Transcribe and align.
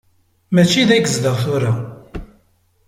Mačči 0.53 0.81
da 0.87 0.95
i 0.95 0.99
yezdeɣ 1.01 1.35
tura. 1.43 1.73